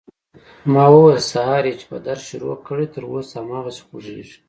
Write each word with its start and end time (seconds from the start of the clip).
ما 0.71 0.83
وويل 0.93 1.21
سهار 1.31 1.63
يې 1.69 1.73
چې 1.79 1.85
په 1.91 1.97
درد 2.05 2.21
شروع 2.29 2.53
کړى 2.67 2.85
تر 2.93 3.03
اوسه 3.09 3.35
هماغسې 3.43 3.81
خوږېږي. 3.87 4.35